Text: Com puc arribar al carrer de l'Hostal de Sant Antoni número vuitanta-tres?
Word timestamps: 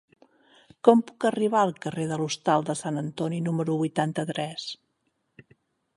Com 0.87 1.03
puc 1.09 1.27
arribar 1.29 1.59
al 1.65 1.73
carrer 1.83 2.07
de 2.13 2.17
l'Hostal 2.21 2.65
de 2.71 2.77
Sant 2.81 2.97
Antoni 3.05 3.45
número 3.51 3.79
vuitanta-tres? 3.83 4.67